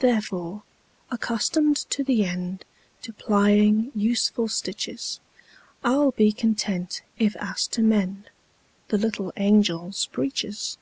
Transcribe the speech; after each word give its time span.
Therefore, 0.00 0.64
accustomed 1.08 1.76
to 1.90 2.02
the 2.02 2.22
endTo 2.22 3.16
plying 3.16 3.92
useful 3.94 4.48
stitches,I 4.48 5.92
'll 5.94 6.10
be 6.10 6.32
content 6.32 7.02
if 7.16 7.36
asked 7.36 7.72
to 7.74 7.80
mendThe 7.80 8.24
little 8.98 9.32
angels' 9.36 10.06
breeches. 10.10 10.78